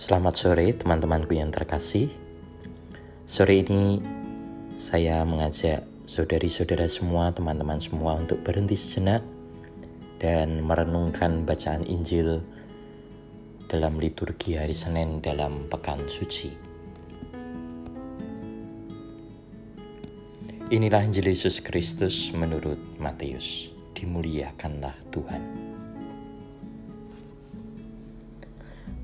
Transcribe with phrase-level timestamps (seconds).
[0.00, 2.08] Selamat sore teman-temanku yang terkasih.
[3.28, 4.00] Sore ini
[4.80, 9.20] saya mengajak saudari-saudara semua, teman-teman semua untuk berhenti sejenak
[10.16, 12.40] dan merenungkan bacaan Injil
[13.68, 16.48] dalam liturgi hari Senin dalam pekan suci.
[20.72, 23.68] Inilah Injil Yesus Kristus menurut Matius.
[23.92, 25.69] Dimuliakanlah Tuhan.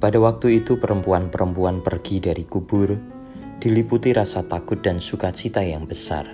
[0.06, 2.94] Pada waktu itu perempuan-perempuan pergi dari kubur,
[3.58, 6.30] diliputi rasa takut dan sukacita yang besar.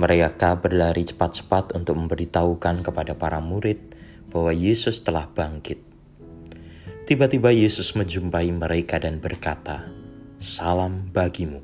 [0.00, 3.76] Mereka berlari cepat-cepat untuk memberitahukan kepada para murid
[4.32, 5.76] bahwa Yesus telah bangkit.
[7.04, 9.84] Tiba-tiba Yesus menjumpai mereka dan berkata,
[10.40, 11.60] "Salam bagimu."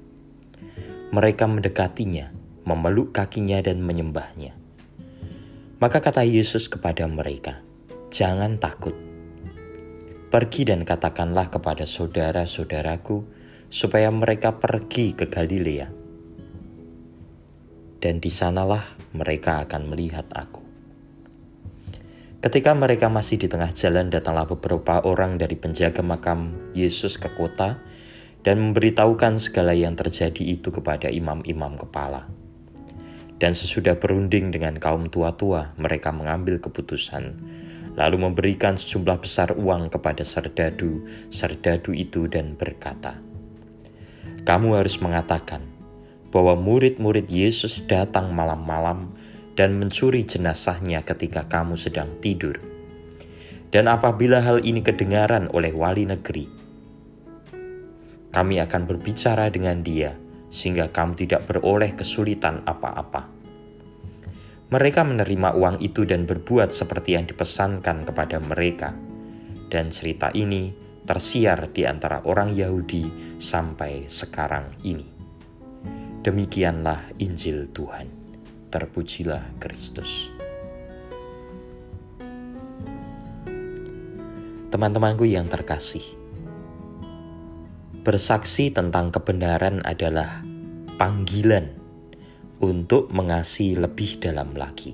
[1.08, 2.36] Mereka mendekatinya,
[2.68, 4.52] memeluk kakinya, dan menyembahnya.
[5.80, 7.64] Maka kata Yesus kepada mereka,
[8.12, 9.08] "Jangan takut.
[10.30, 13.26] Pergi dan katakanlah kepada saudara-saudaraku
[13.66, 15.90] supaya mereka pergi ke Galilea,
[17.98, 20.62] dan di sanalah mereka akan melihat Aku."
[22.46, 27.82] Ketika mereka masih di tengah jalan, datanglah beberapa orang dari penjaga makam Yesus ke kota
[28.46, 32.30] dan memberitahukan segala yang terjadi itu kepada imam-imam kepala.
[33.36, 37.34] Dan sesudah berunding dengan kaum tua-tua, mereka mengambil keputusan,
[37.98, 43.18] lalu memberikan sejumlah besar uang kepada serdadu-serdadu itu dan berkata,
[44.46, 45.64] "Kamu harus mengatakan
[46.30, 49.10] bahwa murid-murid Yesus datang malam-malam
[49.58, 52.58] dan mencuri jenazahnya ketika kamu sedang tidur."
[53.70, 56.50] Dan apabila hal ini kedengaran oleh wali negeri,
[58.34, 60.14] kami akan berbicara dengan dia
[60.50, 63.39] sehingga kamu tidak beroleh kesulitan apa-apa.
[64.70, 68.94] Mereka menerima uang itu dan berbuat seperti yang dipesankan kepada mereka.
[69.66, 70.70] Dan cerita ini
[71.02, 75.06] tersiar di antara orang Yahudi sampai sekarang ini.
[76.22, 78.06] Demikianlah Injil Tuhan.
[78.70, 80.30] Terpujilah Kristus.
[84.70, 86.20] Teman-temanku yang terkasih,
[88.00, 90.40] Bersaksi tentang kebenaran adalah
[90.96, 91.79] panggilan
[92.60, 94.92] untuk mengasihi lebih dalam lagi.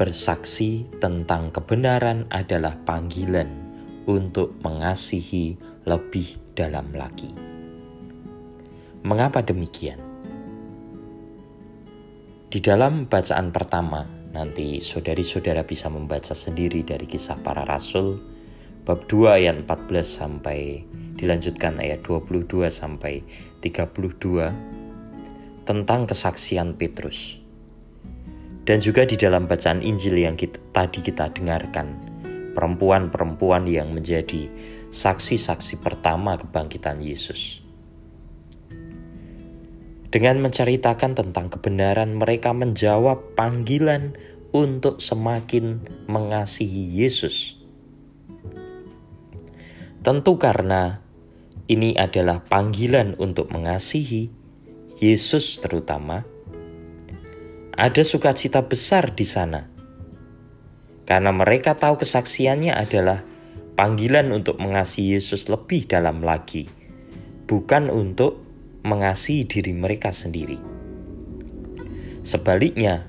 [0.00, 3.52] Bersaksi tentang kebenaran adalah panggilan
[4.08, 7.28] untuk mengasihi lebih dalam lagi.
[9.04, 10.00] Mengapa demikian?
[12.48, 18.16] Di dalam bacaan pertama, nanti saudari-saudara bisa membaca sendiri dari kisah para rasul
[18.88, 20.80] bab 2 ayat 14 sampai
[21.18, 23.20] dilanjutkan ayat 22 sampai
[23.60, 24.77] 32
[25.68, 27.36] tentang kesaksian Petrus.
[28.64, 31.92] Dan juga di dalam bacaan Injil yang kita, tadi kita dengarkan,
[32.56, 34.48] perempuan-perempuan yang menjadi
[34.88, 37.60] saksi-saksi pertama kebangkitan Yesus.
[40.08, 44.16] Dengan menceritakan tentang kebenaran, mereka menjawab panggilan
[44.56, 47.58] untuk semakin mengasihi Yesus
[50.08, 51.04] Tentu karena
[51.68, 54.37] ini adalah panggilan untuk mengasihi
[54.98, 56.26] Yesus terutama.
[57.78, 59.62] Ada sukacita besar di sana.
[61.06, 63.22] Karena mereka tahu kesaksiannya adalah
[63.78, 66.66] panggilan untuk mengasihi Yesus lebih dalam lagi,
[67.46, 68.42] bukan untuk
[68.82, 70.58] mengasihi diri mereka sendiri.
[72.26, 73.06] Sebaliknya,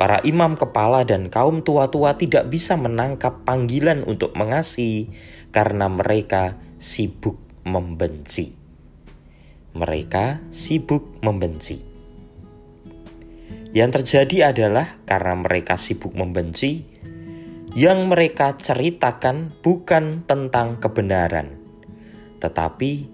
[0.00, 5.12] Para imam kepala dan kaum tua-tua tidak bisa menangkap panggilan untuk mengasihi
[5.52, 7.36] karena mereka sibuk
[7.68, 8.59] membenci.
[9.74, 11.78] Mereka sibuk membenci.
[13.70, 16.82] Yang terjadi adalah karena mereka sibuk membenci,
[17.78, 21.54] yang mereka ceritakan bukan tentang kebenaran,
[22.42, 23.06] tetapi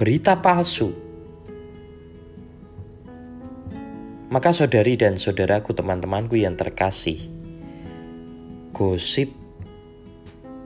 [0.00, 1.06] berita palsu
[4.26, 7.30] Maka saudari dan saudaraku teman-temanku yang terkasih,
[8.74, 9.30] gosip,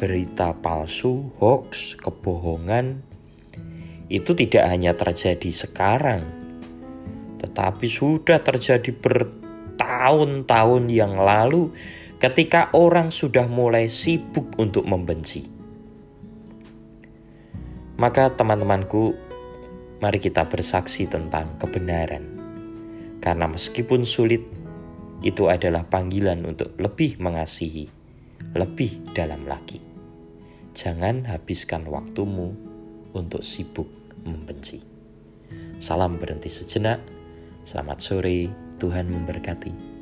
[0.01, 3.05] berita palsu, hoax, kebohongan,
[4.11, 6.27] itu tidak hanya terjadi sekarang,
[7.39, 11.71] tetapi sudah terjadi bertahun-tahun yang lalu
[12.19, 15.47] ketika orang sudah mulai sibuk untuk membenci.
[18.03, 19.15] Maka teman-temanku,
[20.03, 22.27] mari kita bersaksi tentang kebenaran
[23.23, 24.43] karena meskipun sulit,
[25.23, 27.87] itu adalah panggilan untuk lebih mengasihi,
[28.59, 29.79] lebih dalam lagi.
[30.73, 32.57] Jangan habiskan waktumu
[33.13, 34.81] untuk sibuk membenci.
[35.81, 37.01] Salam berhenti sejenak.
[37.65, 38.51] Selamat sore,
[38.81, 40.00] Tuhan memberkati.